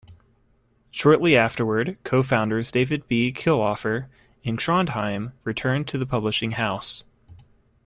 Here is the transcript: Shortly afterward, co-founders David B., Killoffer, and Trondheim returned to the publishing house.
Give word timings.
Shortly 0.89 1.37
afterward, 1.37 1.99
co-founders 2.03 2.71
David 2.71 3.07
B., 3.07 3.31
Killoffer, 3.31 4.07
and 4.43 4.57
Trondheim 4.57 5.33
returned 5.43 5.87
to 5.89 5.99
the 5.99 6.07
publishing 6.07 6.53
house. 6.53 7.03